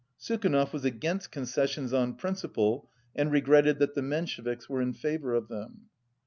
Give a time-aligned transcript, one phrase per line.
[0.19, 4.81] Sukhanov was against conces 204 sions on principle, and regretted that the Menshe viks were
[4.81, 5.89] in favour of them.